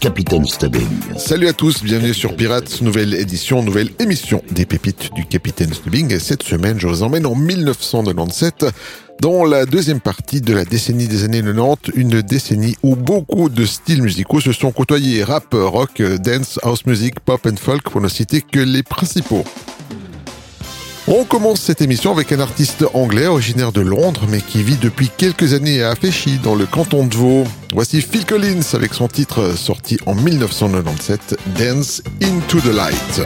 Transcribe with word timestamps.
Capitaine 0.00 0.44
Stubbing. 0.44 0.88
Salut 1.16 1.48
à 1.48 1.52
tous, 1.52 1.82
bienvenue 1.82 2.14
sur 2.14 2.36
Pirates, 2.36 2.80
nouvelle 2.82 3.14
édition, 3.14 3.62
nouvelle 3.62 3.90
émission 3.98 4.42
des 4.50 4.66
pépites 4.66 5.12
du 5.14 5.24
Capitaine 5.24 5.72
Stubbing. 5.72 6.12
Et 6.12 6.18
cette 6.18 6.42
semaine, 6.42 6.78
je 6.78 6.86
vous 6.86 7.02
emmène 7.02 7.26
en 7.26 7.34
1997 7.34 8.66
dans 9.20 9.44
la 9.44 9.64
deuxième 9.64 10.00
partie 10.00 10.40
de 10.40 10.52
la 10.52 10.64
décennie 10.64 11.08
des 11.08 11.24
années 11.24 11.42
90, 11.42 11.92
une 11.96 12.20
décennie 12.22 12.76
où 12.82 12.96
beaucoup 12.96 13.48
de 13.48 13.64
styles 13.64 14.02
musicaux 14.02 14.40
se 14.40 14.52
sont 14.52 14.72
côtoyés, 14.72 15.24
rap, 15.24 15.46
rock, 15.52 16.02
dance, 16.20 16.58
house 16.62 16.84
music, 16.86 17.20
pop 17.20 17.46
and 17.46 17.56
folk, 17.56 17.88
pour 17.88 18.00
ne 18.00 18.08
citer 18.08 18.42
que 18.42 18.60
les 18.60 18.82
principaux. 18.82 19.44
On 21.08 21.24
commence 21.24 21.60
cette 21.60 21.82
émission 21.82 22.10
avec 22.10 22.32
un 22.32 22.40
artiste 22.40 22.84
anglais 22.92 23.28
originaire 23.28 23.70
de 23.70 23.80
Londres 23.80 24.22
mais 24.28 24.40
qui 24.40 24.64
vit 24.64 24.76
depuis 24.76 25.08
quelques 25.08 25.54
années 25.54 25.80
à 25.80 25.90
Afféchy 25.90 26.38
dans 26.38 26.56
le 26.56 26.66
canton 26.66 27.06
de 27.06 27.14
Vaud. 27.14 27.44
Voici 27.72 28.02
Phil 28.02 28.26
Collins 28.26 28.74
avec 28.74 28.92
son 28.92 29.06
titre 29.06 29.56
sorti 29.56 29.98
en 30.06 30.16
1997, 30.16 31.38
Dance 31.56 32.02
into 32.20 32.60
the 32.60 32.74
Light. 32.74 33.22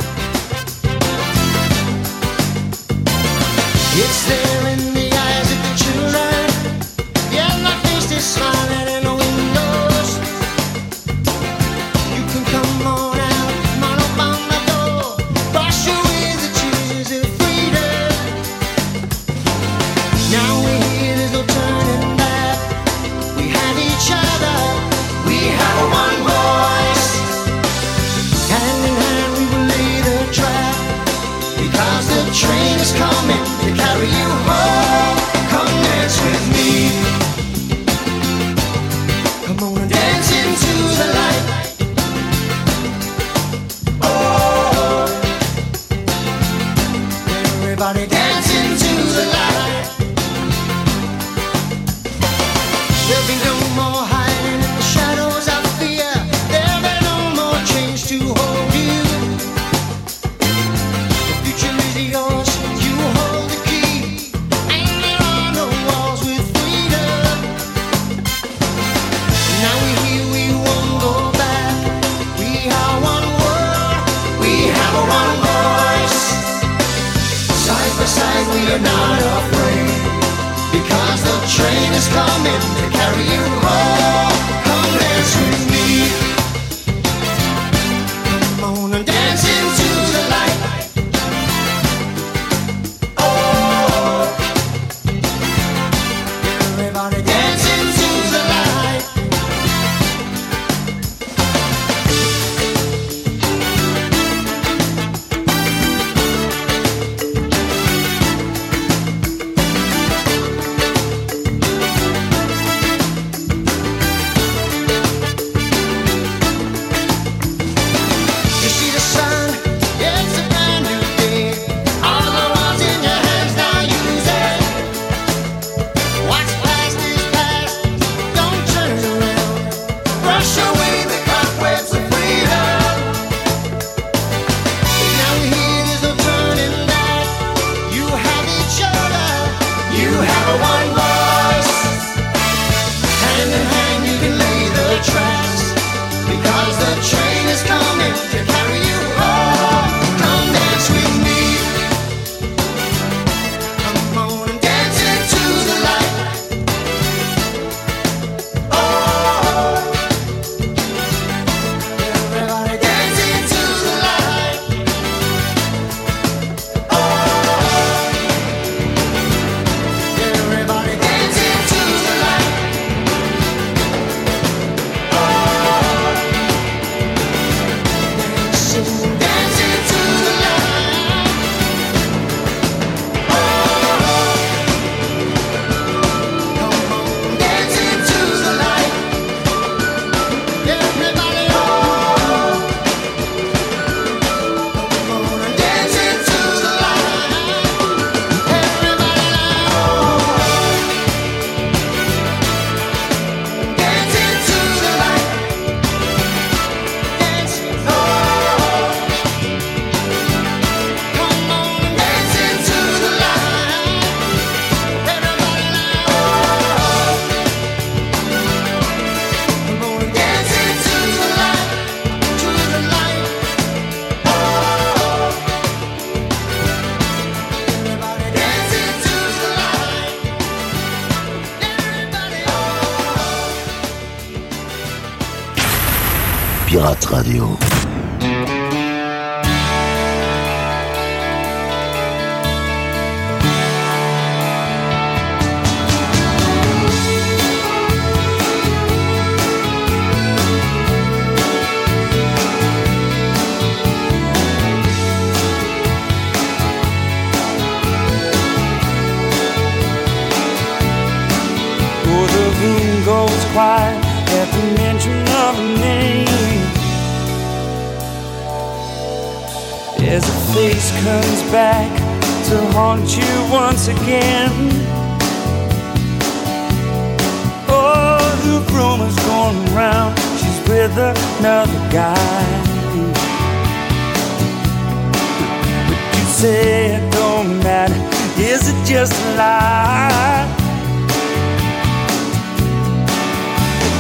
Say 286.41 286.95
it 286.97 287.13
don't 287.13 287.59
matter. 287.63 288.01
Is 288.41 288.63
it 288.73 288.79
just 288.87 289.13
a 289.13 289.37
lie? 289.37 290.49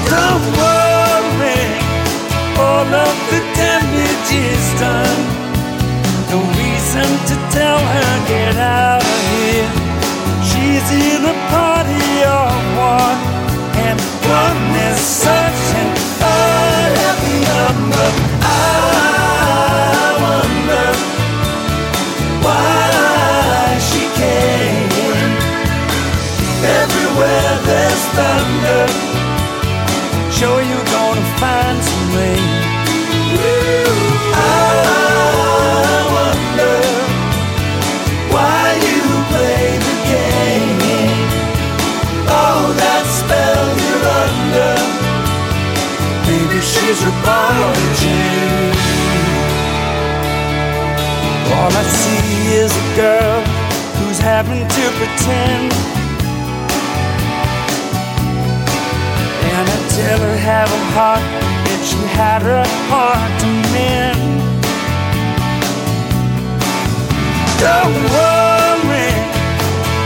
Don't 0.08 0.46
worry, 0.60 1.64
all 2.64 2.88
of 3.06 3.16
the 3.30 3.40
damage 3.60 4.30
is 4.32 4.64
done. 4.80 5.20
No 6.32 6.38
reason 6.60 7.08
to 7.28 7.34
tell 7.56 7.80
her 7.94 8.12
get 8.32 8.56
out 8.56 9.04
of 9.04 9.20
here. 9.36 9.70
She's 10.48 10.86
in 11.12 11.20
a 11.34 11.36
party 11.52 12.08
of 12.24 12.56
one, 12.96 13.20
and 13.86 14.00
one 14.40 14.62
is 14.88 14.98
such 14.98 15.62
an 15.82 15.88
unhappy 16.24 17.38
number. 17.52 18.29
Maybe 47.00 47.06
she's 47.06 47.06
reborn 47.06 47.56
All 51.56 51.72
I 51.72 51.84
see 51.84 52.54
is 52.56 52.72
a 52.76 52.96
girl 52.96 53.40
who's 53.96 54.18
having 54.18 54.66
to 54.68 54.84
pretend. 54.98 55.72
And 59.48 59.66
I 59.68 59.78
tell 59.96 60.20
her 60.20 60.36
have 60.36 60.70
a 60.70 60.82
heart, 60.94 61.24
and 61.70 61.82
she 61.84 62.00
had 62.16 62.42
her 62.42 62.64
heart 62.88 63.40
to 63.40 63.46
mend. 63.72 64.20
Don't 67.60 67.96
worry, 68.14 69.12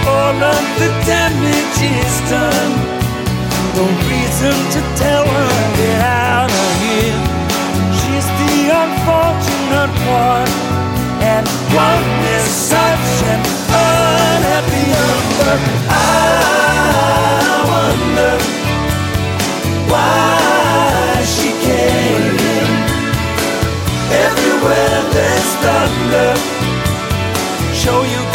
all 0.06 0.38
of 0.54 0.64
the 0.80 0.90
damage 1.06 1.80
is 1.82 2.14
done. 2.30 2.72
No 3.76 3.84
reason 4.10 4.56
to 4.74 4.80
tell 4.96 5.26
her 5.26 5.76
get 5.76 6.00
out 6.02 6.23
unfortunate 9.84 10.06
one, 10.08 10.48
and 11.22 11.46
one 11.74 12.04
is 12.36 12.44
such 12.44 13.22
an 13.32 13.40
unhappy 13.68 14.84
number. 14.96 15.54
I 15.88 16.00
wonder 17.72 18.34
why 19.90 21.22
she 21.24 21.50
came. 21.68 22.36
Everywhere 24.26 25.00
there's 25.12 25.50
thunder, 25.64 26.32
show 27.74 28.02
you 28.02 28.33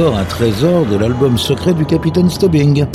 encore 0.00 0.16
un 0.16 0.24
trésor 0.24 0.86
de 0.86 0.96
l'album 0.96 1.36
secret 1.36 1.74
du 1.74 1.84
capitaine 1.84 2.30
Stubbing. 2.30 2.86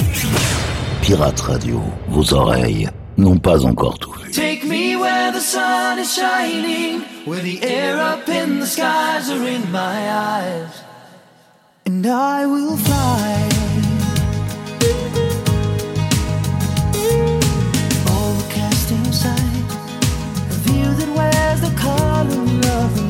Pirate 1.03 1.39
Radio, 1.41 1.79
vos 2.07 2.33
oreilles 2.33 2.89
n'ont 3.17 3.37
pas 3.37 3.63
encore 3.63 3.99
tout 3.99 4.11
vu. 4.13 4.31
Take 4.31 4.63
me 4.63 4.95
where 4.95 5.31
the 5.31 5.39
sun 5.39 5.99
is 5.99 6.11
shining, 6.11 7.01
where 7.27 7.43
the 7.43 7.61
air 7.61 7.99
up 7.99 8.27
in 8.27 8.59
the 8.59 8.65
skies 8.65 9.29
are 9.29 9.47
in 9.47 9.71
my 9.71 10.09
eyes. 10.09 10.83
And 11.85 12.07
I 12.07 12.47
will 12.47 12.75
fly. 12.75 13.49
Overcast 18.07 18.91
inside, 18.91 19.63
a 20.49 20.57
view 20.65 20.91
that 20.95 21.09
wears 21.15 21.61
the 21.61 21.75
color 21.79 22.81
of 22.83 23.04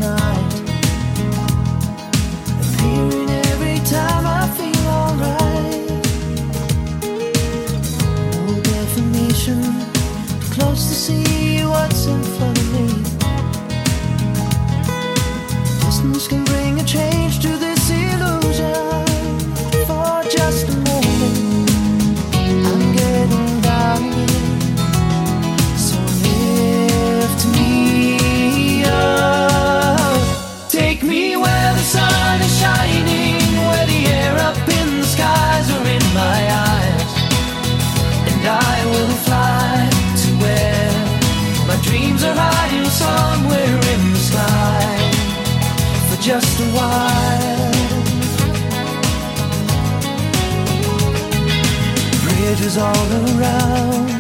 ocean, 9.48 9.62
close 10.52 10.88
to 10.88 10.96
see 10.96 11.64
what's 11.66 12.08
in 12.08 12.24
front 12.24 12.58
of 12.58 12.74
me. 12.74 13.05
all 52.78 53.40
around. 53.40 54.15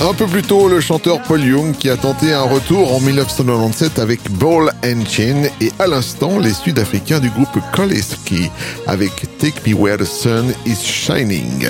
Un 0.00 0.14
peu 0.14 0.26
plus 0.26 0.42
tôt, 0.42 0.68
le 0.68 0.80
chanteur 0.80 1.20
Paul 1.22 1.42
Young 1.42 1.72
qui 1.72 1.90
a 1.90 1.96
tenté 1.96 2.32
un 2.32 2.42
retour 2.42 2.94
en 2.94 3.00
1997 3.00 3.98
avec 3.98 4.20
Ball 4.32 4.70
and 4.84 5.04
Chain 5.08 5.44
et 5.60 5.72
à 5.78 5.86
l'instant 5.86 6.38
les 6.38 6.52
Sud-Africains 6.52 7.20
du 7.20 7.30
groupe 7.30 7.58
Koleski 7.72 8.50
avec 8.86 9.10
Take 9.38 9.60
Me 9.66 9.74
Where 9.74 9.96
the 9.96 10.04
Sun 10.04 10.52
is 10.66 10.76
Shining. 10.76 11.66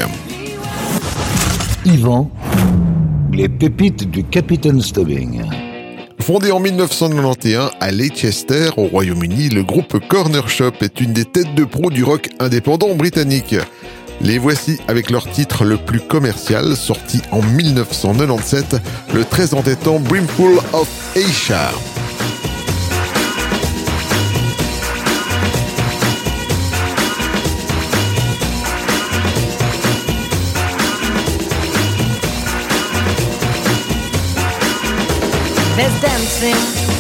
Yvan, 1.87 2.31
les 3.33 3.49
pépites 3.49 4.11
du 4.11 4.25
Capitaine 4.25 4.83
Stubbing. 4.83 5.68
Fondé 6.29 6.51
en 6.51 6.61
1991 6.61 7.71
à 7.81 7.91
Leicester, 7.91 8.69
au 8.77 8.83
Royaume-Uni, 8.83 9.49
le 9.49 9.63
groupe 9.63 9.99
Corner 10.09 10.47
Shop 10.47 10.73
est 10.83 11.01
une 11.01 11.15
des 11.15 11.25
têtes 11.25 11.55
de 11.55 11.65
proue 11.65 11.89
du 11.89 12.05
rock 12.05 12.29
indépendant 12.39 12.95
britannique. 12.95 13.55
Les 14.21 14.37
voici 14.37 14.79
avec 14.89 15.09
leur 15.09 15.25
titre 15.31 15.65
le 15.65 15.79
plus 15.79 16.01
commercial, 16.01 16.77
sorti 16.77 17.23
en 17.31 17.41
1997, 17.41 18.77
le 19.15 19.25
très 19.25 19.55
entêtant 19.55 20.01
Brimful 20.01 20.59
of 20.75 21.17
Asia. 21.17 21.71
dancing. 36.41 36.98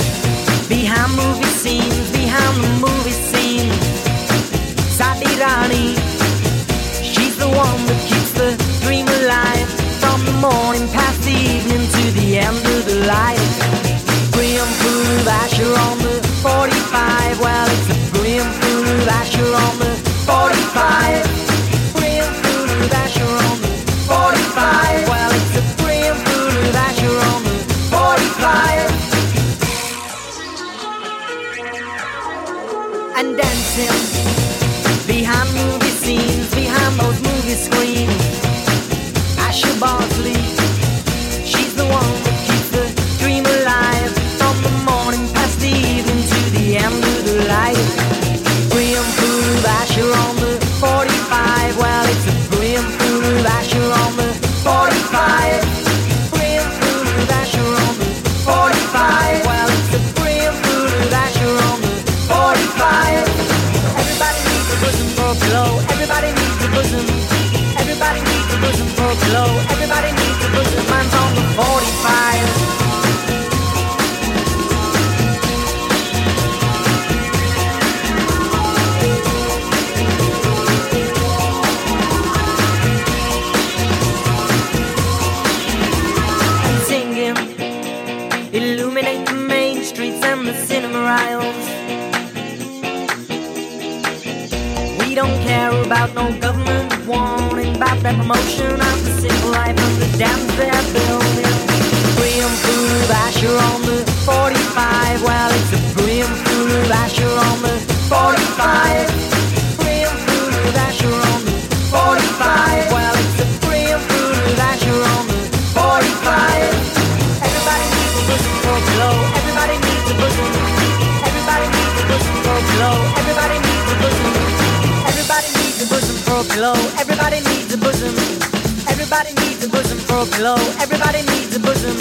pillow. 130.30 130.56
Everybody 130.80 131.22
needs 131.22 131.56
a 131.56 131.60
bosom. 131.60 131.96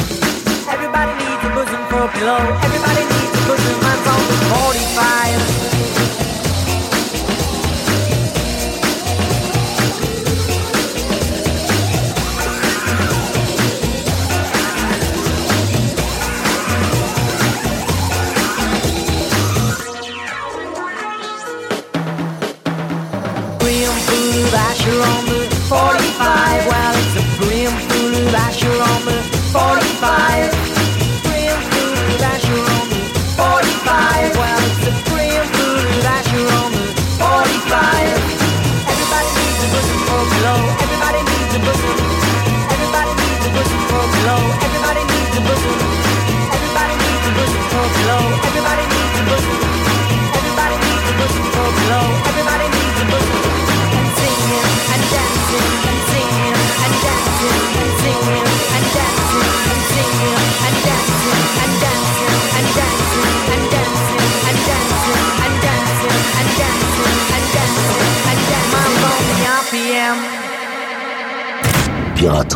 Everybody 0.70 1.14
needs 1.24 1.44
a 1.44 1.50
bosom 1.54 1.82
for 1.90 2.02
a 2.04 2.10
pillow. 2.10 2.42
Everybody 2.64 3.04
needs 3.06 3.34
a 3.36 3.44
bosom. 3.48 3.78
I'm 3.84 4.08
on 4.08 4.24
45. 4.74 6.07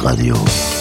Radio. 0.01 0.80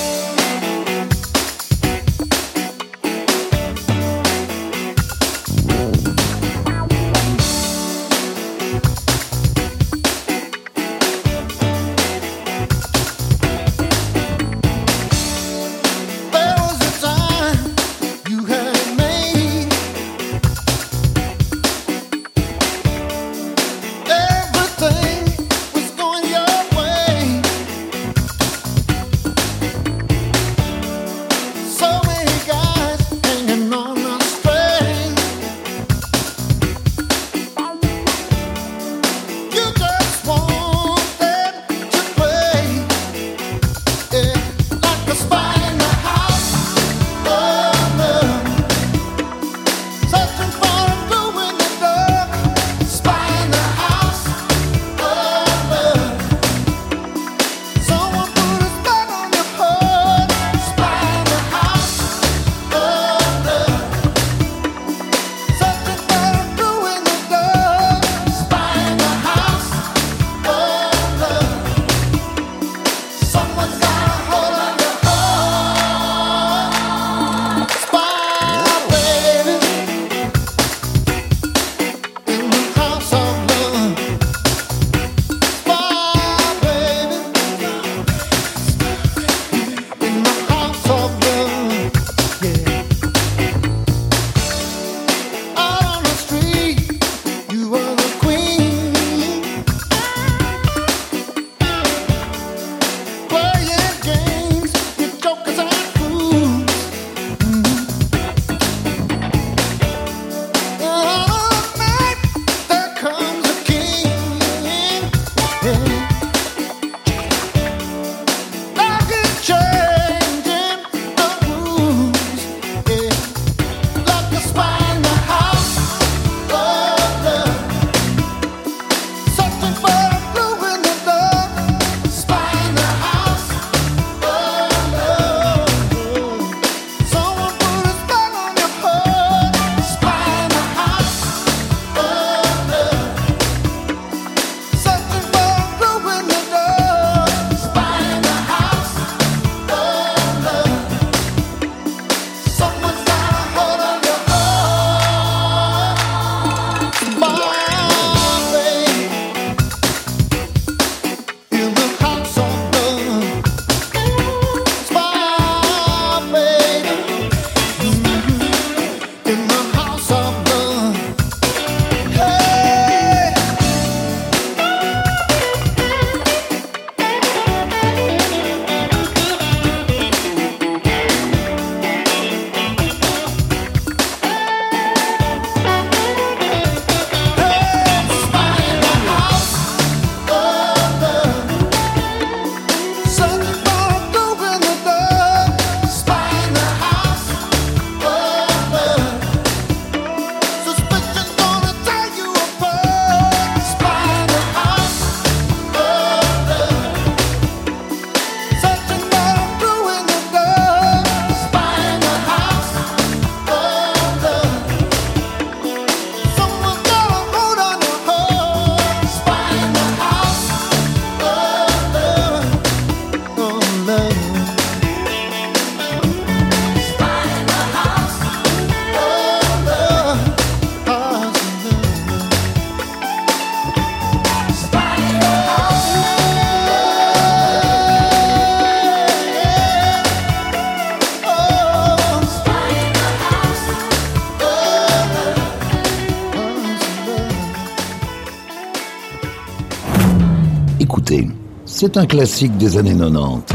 C'est 251.83 251.97
un 251.97 252.05
classique 252.05 252.55
des 252.59 252.77
années 252.77 252.95
90. 252.95 253.55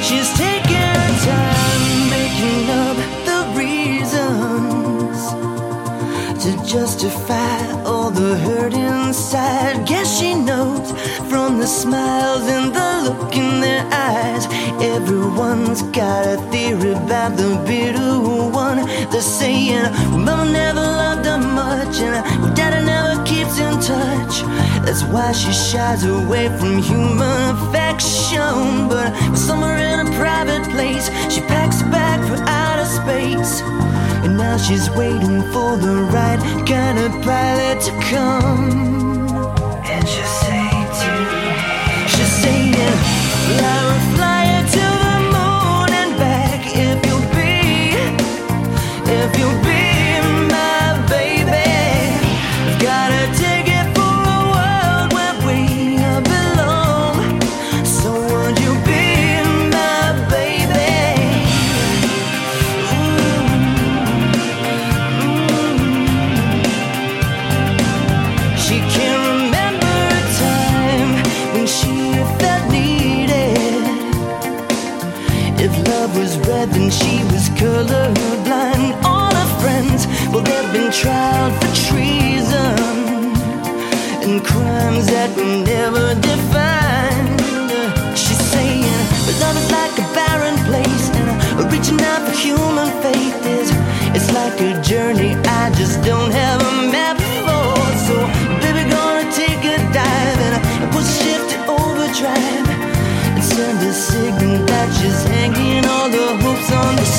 She's 0.00 0.32
taking 0.38 1.10
time 1.26 2.08
making 2.08 2.70
up 2.70 2.96
the 3.26 3.40
reasons 3.58 5.18
to 6.44 6.50
justify 6.64 7.82
all 7.84 8.10
the 8.10 8.38
hurt 8.46 8.74
inside. 8.74 9.84
Guess 9.88 10.20
she 10.20 10.36
knows 10.36 10.92
from 11.28 11.58
the 11.58 11.66
smiles 11.66 12.46
and 12.48 12.72
the 12.72 13.10
look 13.10 13.34
in 13.34 13.60
their 13.60 13.73
Everyone's 14.04 15.82
got 15.82 16.26
a 16.26 16.36
theory 16.50 16.92
about 16.92 17.36
the 17.38 17.56
bitter 17.66 18.18
one. 18.50 18.84
They're 19.10 19.22
saying, 19.22 19.82
well, 20.10 20.18
Mama 20.18 20.52
never 20.52 20.80
loved 20.80 21.24
her 21.24 21.38
much, 21.38 21.96
and 22.00 22.54
Daddy 22.54 22.84
never 22.84 23.24
keeps 23.24 23.58
in 23.58 23.72
touch. 23.80 24.42
That's 24.84 25.04
why 25.04 25.32
she 25.32 25.52
shies 25.52 26.04
away 26.04 26.48
from 26.58 26.82
human 26.82 27.56
affection. 27.56 28.88
But 28.88 29.08
somewhere 29.34 29.78
in 29.78 30.06
a 30.06 30.10
private 30.18 30.64
place, 30.70 31.06
she 31.32 31.40
packs 31.40 31.80
a 31.80 31.84
bag 31.84 32.20
for 32.28 32.42
outer 32.46 32.84
space. 32.84 33.62
And 34.24 34.36
now 34.36 34.58
she's 34.58 34.90
waiting 34.90 35.40
for 35.52 35.78
the 35.78 36.06
right 36.12 36.40
kind 36.66 36.98
of 36.98 37.10
pilot 37.22 37.80
to 37.86 37.92
come. 38.10 39.03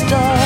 Stars. 0.07 0.44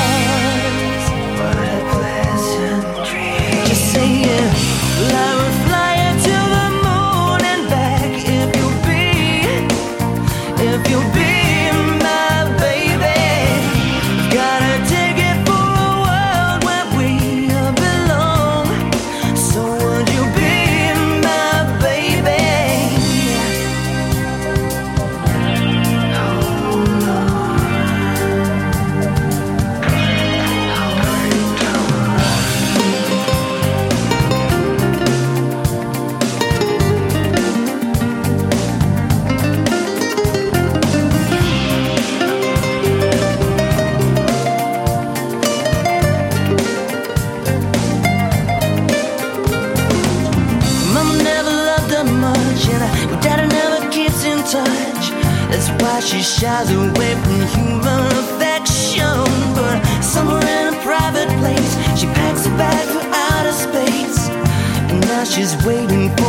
She 56.19 56.41
shies 56.41 56.69
away 56.71 57.13
from 57.23 57.39
human 57.55 58.05
affection. 58.23 59.23
But 59.55 59.79
somewhere 60.03 60.67
in 60.67 60.73
a 60.73 60.81
private 60.81 61.29
place, 61.39 61.71
she 61.97 62.07
packs 62.07 62.45
a 62.45 62.49
bag 62.59 62.85
for 62.89 63.03
outer 63.25 63.53
space. 63.53 64.27
And 64.91 64.99
now 65.07 65.23
she's 65.23 65.55
waiting 65.65 66.09
for 66.17 66.28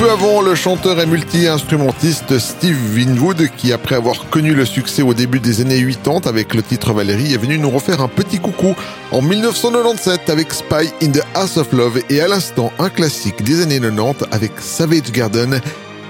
peu 0.00 0.10
avant, 0.10 0.40
le 0.40 0.54
chanteur 0.54 0.98
et 0.98 1.04
multi-instrumentiste 1.04 2.38
Steve 2.38 2.78
Winwood, 2.94 3.48
qui 3.58 3.70
après 3.70 3.96
avoir 3.96 4.30
connu 4.30 4.54
le 4.54 4.64
succès 4.64 5.02
au 5.02 5.12
début 5.12 5.40
des 5.40 5.60
années 5.60 5.84
80 5.84 6.20
avec 6.24 6.54
le 6.54 6.62
titre 6.62 6.94
Valérie, 6.94 7.34
est 7.34 7.36
venu 7.36 7.58
nous 7.58 7.68
refaire 7.68 8.00
un 8.00 8.08
petit 8.08 8.38
coucou 8.38 8.74
en 9.10 9.20
1997 9.20 10.30
avec 10.30 10.54
Spy 10.54 10.90
in 11.02 11.10
the 11.10 11.22
House 11.34 11.58
of 11.58 11.70
Love 11.72 12.00
et 12.08 12.22
à 12.22 12.28
l'instant 12.28 12.72
un 12.78 12.88
classique 12.88 13.42
des 13.42 13.60
années 13.60 13.78
90 13.78 14.24
avec 14.30 14.52
Savage 14.58 15.12
Garden 15.12 15.60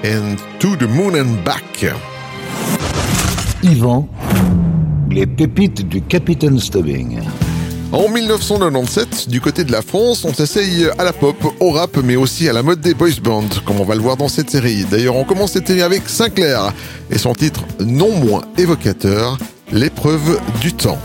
and 0.04 0.36
To 0.60 0.76
the 0.76 0.88
Moon 0.88 1.14
and 1.20 1.42
Back. 1.44 1.92
Yvan, 3.64 4.08
les 5.10 5.26
pépites 5.26 5.88
du 5.88 6.00
Capitaine 6.02 6.60
Stubbing. 6.60 7.18
En 7.92 8.08
1997, 8.08 9.28
du 9.28 9.40
côté 9.40 9.64
de 9.64 9.72
la 9.72 9.82
France, 9.82 10.24
on 10.24 10.32
s'essaye 10.32 10.88
à 10.96 11.02
la 11.02 11.12
pop, 11.12 11.36
au 11.58 11.70
rap, 11.70 11.96
mais 12.04 12.14
aussi 12.14 12.48
à 12.48 12.52
la 12.52 12.62
mode 12.62 12.80
des 12.80 12.94
boys 12.94 13.08
bands, 13.20 13.48
comme 13.66 13.80
on 13.80 13.84
va 13.84 13.96
le 13.96 14.00
voir 14.00 14.16
dans 14.16 14.28
cette 14.28 14.48
série. 14.48 14.84
D'ailleurs, 14.84 15.16
on 15.16 15.24
commence 15.24 15.52
cette 15.52 15.66
série 15.66 15.82
avec 15.82 16.08
Sinclair 16.08 16.72
et 17.10 17.18
son 17.18 17.34
titre 17.34 17.64
non 17.80 18.12
moins 18.12 18.42
évocateur, 18.56 19.38
L'épreuve 19.72 20.40
du 20.60 20.72
temps. 20.72 20.98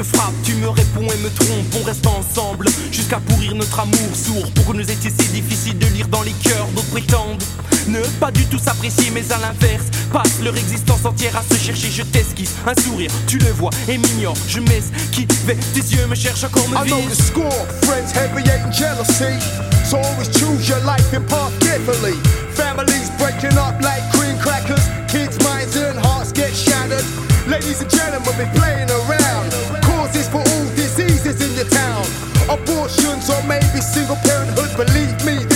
Je 0.00 0.16
frappe, 0.16 0.32
tu 0.44 0.54
me 0.54 0.68
réponds 0.68 1.06
et 1.12 1.22
me 1.22 1.28
trompes. 1.28 1.74
On 1.80 1.84
reste 1.84 2.06
ensemble 2.06 2.66
jusqu'à 2.90 3.18
pourrir 3.20 3.54
notre 3.54 3.80
amour 3.80 4.10
sourd. 4.14 4.50
Pourquoi 4.54 4.74
nous 4.74 4.90
était 4.90 5.10
si 5.10 5.28
difficile 5.28 5.78
de 5.78 5.86
lire 5.88 6.08
dans 6.08 6.22
les 6.22 6.32
cœurs 6.32 6.66
d'autres 6.74 6.88
prétendent 6.88 7.42
ne 7.88 8.00
pas 8.20 8.30
du 8.30 8.44
tout 8.46 8.58
s'apprécier, 8.58 9.10
mais 9.12 9.24
à 9.32 9.38
l'inverse, 9.38 9.86
passent 10.12 10.40
leur 10.44 10.56
existence 10.56 11.04
entière 11.04 11.36
à 11.36 11.42
se 11.42 11.58
chercher. 11.58 11.90
Je 11.90 12.02
t'esquisse 12.02 12.54
un 12.66 12.80
sourire, 12.80 13.10
tu 13.26 13.38
le 13.38 13.50
vois 13.52 13.70
et 13.88 13.98
m'ignore. 13.98 14.36
Je 14.48 14.60
m'esquive, 14.60 15.26
tes 15.46 15.80
yeux 15.80 16.06
me 16.06 16.14
cherchent 16.14 16.44
encore 16.44 16.68
me 16.68 16.76
I 16.76 16.88
know 16.88 17.00
the 17.08 17.14
score, 17.14 17.66
friends, 17.82 18.12
heavy 18.12 18.48
and 18.50 18.70
jealousy. 18.70 19.40
So 19.84 19.96
always 19.96 20.28
choose 20.28 20.68
your 20.68 20.80
life 20.84 21.12
and 21.12 21.26
path 21.26 21.58
carefully. 21.60 22.14
Families 22.54 23.10
breaking 23.18 23.58
up 23.58 23.80
like 23.82 24.04
cream 24.12 24.38
crackers. 24.38 24.86
Kids' 25.08 25.38
minds 25.42 25.74
and 25.76 25.98
hearts 25.98 26.32
get 26.32 26.54
shattered. 26.54 27.04
Ladies 27.48 27.80
and 27.80 27.90
gentlemen, 27.90 28.34
be 28.38 28.46
playing 28.58 28.90
around. 28.90 29.79
Your 31.60 31.68
town. 31.68 32.04
Abortions 32.48 33.28
or 33.28 33.42
maybe 33.46 33.80
single 33.80 34.16
parenthood. 34.24 34.72
Believe 34.76 35.12
me, 35.26 35.49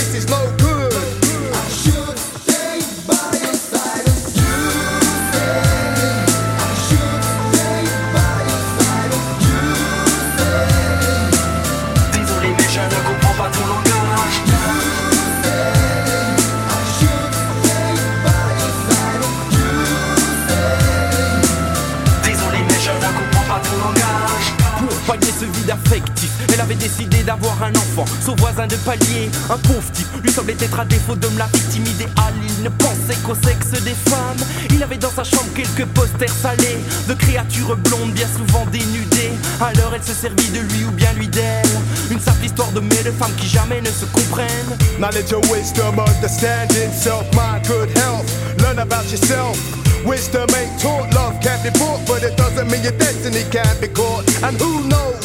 décidé 26.85 27.23
d'avoir 27.23 27.63
un 27.63 27.71
enfant. 27.71 28.05
Son 28.23 28.35
voisin 28.35 28.67
de 28.67 28.75
palier, 28.75 29.31
un 29.49 29.57
pauvre 29.57 29.91
type, 29.91 30.07
lui 30.21 30.31
semblait 30.31 30.57
être 30.59 30.79
à 30.79 30.85
défaut 30.85 31.15
d'homme 31.15 31.37
la 31.37 31.47
victime 31.47 31.83
idéale. 31.83 32.35
Il 32.57 32.63
ne 32.63 32.69
pensait 32.69 33.17
qu'au 33.25 33.33
sexe 33.33 33.71
des 33.83 33.97
femmes. 34.09 34.43
Il 34.69 34.83
avait 34.83 34.97
dans 34.97 35.09
sa 35.09 35.23
chambre 35.23 35.49
quelques 35.55 35.85
posters 35.95 36.29
salés 36.29 36.77
de 37.07 37.13
créatures 37.15 37.75
blondes 37.77 38.11
bien 38.11 38.27
souvent 38.27 38.65
dénudées. 38.71 39.33
Alors 39.59 39.95
elle 39.95 40.03
se 40.03 40.13
servit 40.13 40.49
de 40.49 40.59
lui 40.59 40.85
ou 40.85 40.91
bien 40.91 41.11
lui 41.13 41.27
d'elle. 41.27 41.75
Une 42.11 42.19
simple 42.19 42.45
histoire 42.45 42.71
de 42.71 42.81
mets 42.81 43.03
de 43.03 43.11
femmes 43.11 43.35
qui 43.37 43.47
jamais 43.47 43.81
ne 43.81 43.89
se 43.89 44.05
comprennent. 44.05 44.77
Knowledge 44.99 45.33
and 45.33 45.41
wisdom, 45.51 45.97
understanding, 45.97 46.91
self, 46.93 47.25
mind, 47.33 47.65
good 47.67 47.89
health. 47.97 48.29
Learn 48.59 48.77
about 48.77 49.09
yourself. 49.09 49.57
Wisdom 50.05 50.45
ain't 50.55 50.79
taught, 50.79 51.11
love 51.15 51.33
can 51.41 51.57
be 51.63 51.71
bought, 51.79 51.99
but 52.05 52.21
it 52.21 52.37
doesn't 52.37 52.69
mean 52.69 52.83
your 52.83 52.95
destiny 52.99 53.41
can't 53.49 53.81
be 53.81 53.87
caught. 53.87 54.23
And 54.43 54.55
who 54.61 54.87
knows? 54.87 55.24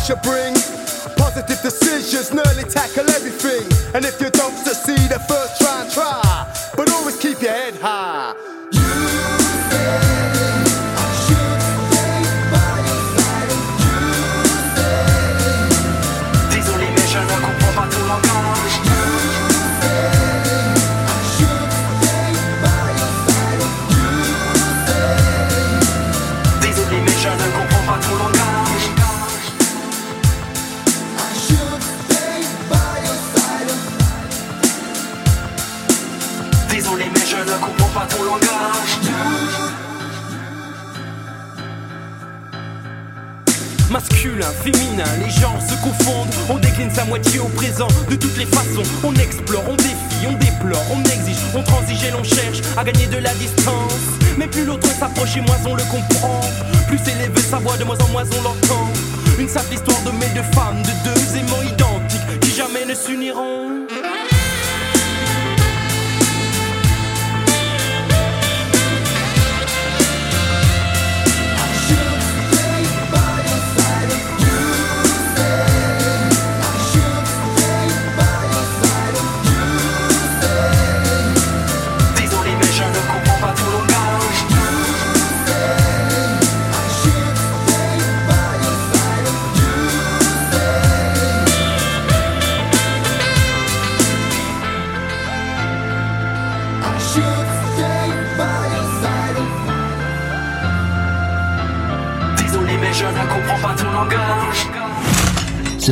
Shall 0.00 0.20
bring? 0.22 0.54
Positive 1.16 1.60
decisions, 1.62 2.32
nearly 2.32 2.64
tackle 2.64 3.08
everything. 3.10 3.66
And 3.94 4.04
if 4.04 4.20
you 4.20 4.30
don't 4.30 4.56
succeed 4.56 5.12
at 5.12 5.26
first, 5.28 5.60
try 5.60 5.82
and 5.82 5.90
try. 5.90 6.70
But 6.76 6.90
always 6.92 7.16
keep 7.18 7.40
your 7.42 7.52
head 7.52 7.74
high. 7.76 8.49
s'uniront. 63.10 63.49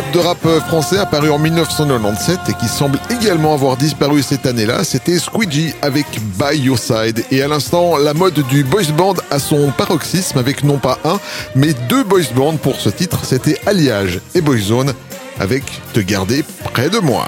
groupe 0.00 0.14
de 0.14 0.18
rap 0.20 0.48
français 0.66 0.98
apparu 0.98 1.30
en 1.30 1.38
1997 1.38 2.38
et 2.48 2.54
qui 2.54 2.68
semble 2.68 2.98
également 3.10 3.52
avoir 3.52 3.76
disparu 3.76 4.22
cette 4.22 4.46
année-là, 4.46 4.84
c'était 4.84 5.18
Squeegee 5.18 5.74
avec 5.82 6.06
By 6.38 6.58
Your 6.58 6.78
Side. 6.78 7.24
Et 7.30 7.42
à 7.42 7.48
l'instant, 7.48 7.96
la 7.98 8.14
mode 8.14 8.40
du 8.48 8.64
boys 8.64 8.92
band 8.96 9.14
a 9.30 9.38
son 9.38 9.70
paroxysme 9.76 10.38
avec 10.38 10.64
non 10.64 10.78
pas 10.78 10.98
un, 11.04 11.18
mais 11.54 11.74
deux 11.88 12.04
boys 12.04 12.20
bands 12.34 12.56
pour 12.56 12.76
ce 12.76 12.88
titre, 12.88 13.24
c'était 13.24 13.58
Alliage 13.66 14.20
et 14.34 14.40
Boyzone 14.40 14.94
avec 15.38 15.64
Te 15.92 16.00
garder 16.00 16.44
près 16.72 16.88
de 16.88 16.98
moi. 16.98 17.26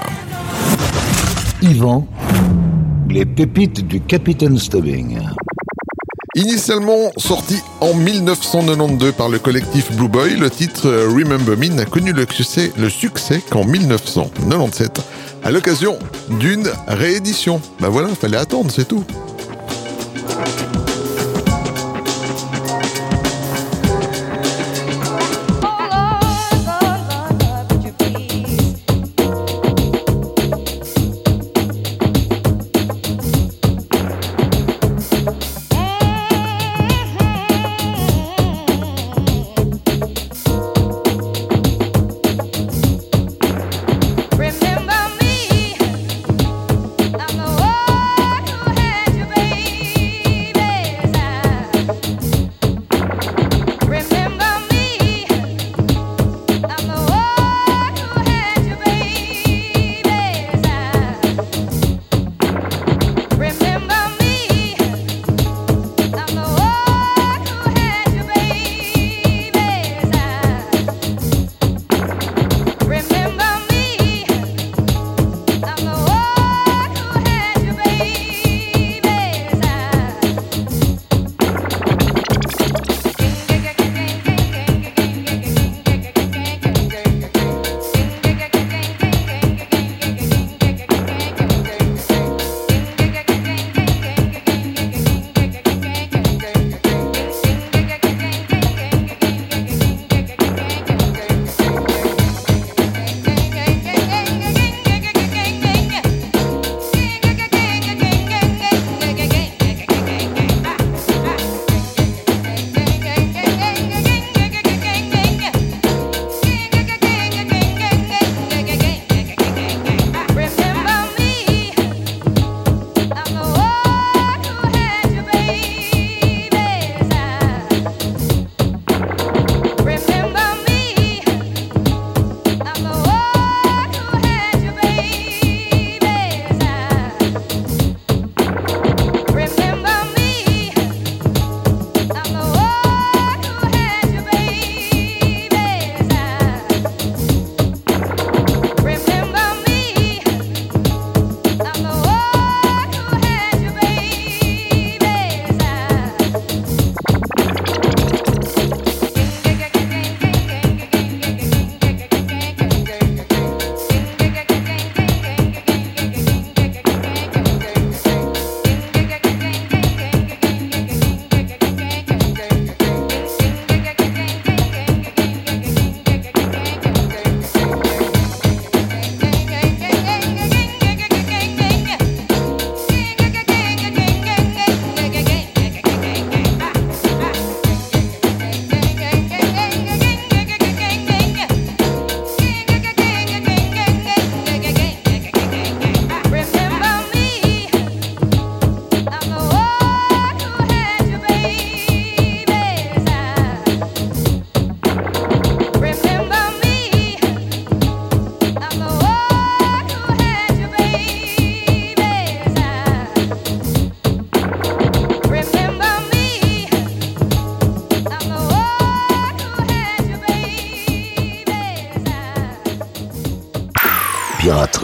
Yvan, 1.61 2.07
les 3.09 3.25
pépites 3.25 3.85
du 3.85 4.01
Capitaine 4.01 4.57
Stubbing. 4.57 5.19
Initialement 6.35 7.11
sorti 7.17 7.61
en 7.79 7.93
1992 7.93 9.11
par 9.11 9.29
le 9.29 9.37
collectif 9.37 9.91
Blue 9.91 10.07
Boy, 10.07 10.35
le 10.35 10.49
titre 10.49 10.89
Remember 10.89 11.55
Me 11.55 11.67
n'a 11.67 11.85
connu 11.85 12.11
le 12.11 12.25
succès, 12.89 13.43
qu'en 13.51 13.63
1997, 13.63 15.01
à 15.43 15.51
l'occasion 15.51 15.99
d'une 16.39 16.71
réédition. 16.87 17.57
Bah 17.57 17.63
ben 17.81 17.89
voilà, 17.89 18.09
fallait 18.15 18.37
attendre, 18.37 18.71
c'est 18.71 18.87
tout. 18.87 19.03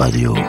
Radio. 0.10 0.49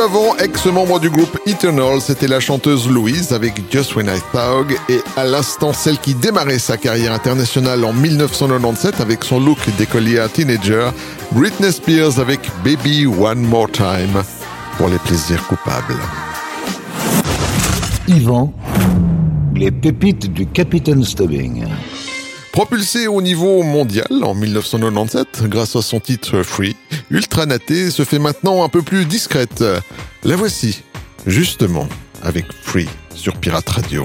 Nous 0.00 0.06
avons 0.06 0.34
ex-membre 0.36 0.98
du 0.98 1.10
groupe 1.10 1.38
Eternal, 1.44 2.00
c'était 2.00 2.26
la 2.26 2.40
chanteuse 2.40 2.88
Louise 2.88 3.34
avec 3.34 3.52
Just 3.70 3.94
When 3.94 4.06
I 4.06 4.18
Thought, 4.32 4.72
et 4.88 5.00
à 5.14 5.26
l'instant 5.26 5.74
celle 5.74 5.98
qui 5.98 6.14
démarrait 6.14 6.58
sa 6.58 6.78
carrière 6.78 7.12
internationale 7.12 7.84
en 7.84 7.92
1997 7.92 9.02
avec 9.02 9.22
son 9.24 9.38
look 9.38 9.58
d'écolier 9.76 10.18
à 10.18 10.30
teenager, 10.30 10.88
Britney 11.32 11.70
Spears 11.70 12.18
avec 12.18 12.40
Baby 12.64 13.04
One 13.06 13.42
More 13.42 13.70
Time 13.70 14.22
pour 14.78 14.88
les 14.88 14.96
plaisirs 15.00 15.46
coupables. 15.46 15.98
Yvan, 18.08 18.54
les 19.54 19.70
pépites 19.70 20.32
du 20.32 20.46
Capitaine 20.46 21.04
Stubbing. 21.04 21.66
Propulsé 22.52 23.06
au 23.06 23.22
niveau 23.22 23.62
mondial 23.62 24.24
en 24.24 24.34
1997 24.34 25.44
grâce 25.44 25.76
à 25.76 25.82
son 25.82 26.00
titre 26.00 26.42
Free, 26.42 26.76
Ultranaté 27.10 27.90
se 27.90 28.04
fait 28.04 28.18
maintenant 28.18 28.64
un 28.64 28.68
peu 28.68 28.82
plus 28.82 29.04
discrète. 29.04 29.64
La 30.24 30.36
voici, 30.36 30.82
justement, 31.26 31.88
avec 32.22 32.46
Free 32.52 32.88
sur 33.14 33.36
Pirate 33.36 33.68
Radio. 33.68 34.04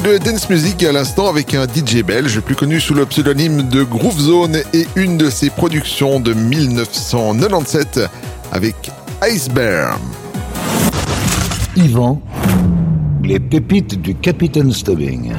Peu 0.00 0.18
de 0.18 0.18
dance 0.18 0.50
music 0.50 0.82
à 0.82 0.92
l'instant 0.92 1.26
avec 1.26 1.54
un 1.54 1.64
DJ 1.64 2.02
belge 2.02 2.40
plus 2.40 2.54
connu 2.54 2.80
sous 2.80 2.92
le 2.92 3.06
pseudonyme 3.06 3.68
de 3.68 3.82
Groove 3.82 4.18
Zone 4.18 4.60
et 4.74 4.86
une 4.94 5.16
de 5.16 5.30
ses 5.30 5.48
productions 5.48 6.20
de 6.20 6.34
1997 6.34 8.00
avec 8.52 8.74
Ice 9.30 9.48
Bear. 9.48 9.98
Yvan, 11.76 12.20
les 13.22 13.40
pépites 13.40 14.00
du 14.00 14.14
Capitaine 14.14 14.70
Stubbing. 14.72 15.32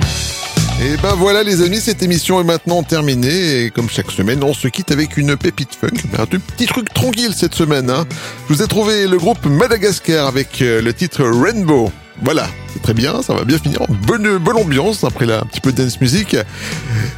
Et 0.81 0.97
ben 1.03 1.13
voilà 1.15 1.43
les 1.43 1.61
amis, 1.61 1.79
cette 1.79 2.01
émission 2.01 2.39
est 2.41 2.45
maintenant 2.45 2.81
terminée 2.81 3.63
et 3.63 3.69
comme 3.69 3.89
chaque 3.89 4.11
semaine, 4.11 4.43
on 4.43 4.53
se 4.53 4.67
quitte 4.69 4.91
avec 4.91 5.17
une 5.17 5.35
pépite 5.37 5.75
funk, 5.75 5.97
un 6.17 6.25
tout 6.25 6.39
petit 6.39 6.65
truc 6.65 6.91
tranquille 6.93 7.33
cette 7.35 7.53
semaine. 7.53 7.91
Hein. 7.91 8.05
Je 8.47 8.55
vous 8.55 8.63
ai 8.63 8.67
trouvé 8.67 9.07
le 9.07 9.17
groupe 9.17 9.45
Madagascar 9.45 10.25
avec 10.27 10.61
euh, 10.61 10.81
le 10.81 10.93
titre 10.93 11.23
Rainbow. 11.23 11.91
Voilà, 12.23 12.47
très 12.87 12.93
bien, 12.93 13.21
ça 13.21 13.33
va 13.33 13.43
bien 13.43 13.57
finir. 13.57 13.81
Bonne, 13.89 14.37
bonne 14.37 14.55
ambiance 14.55 15.03
après 15.03 15.25
là, 15.25 15.41
un 15.41 15.45
petit 15.45 15.59
peu 15.59 15.73
de 15.73 15.83
dance 15.83 15.99
music. 15.99 16.37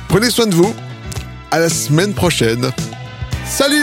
Prenez 0.08 0.32
soin 0.32 0.48
de 0.48 0.56
vous. 0.56 0.74
À 1.52 1.60
la 1.60 1.70
semaine 1.70 2.16
prochaine. 2.16 2.72
Salut 3.46 3.79